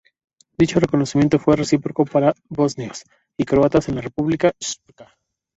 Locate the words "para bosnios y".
2.05-3.45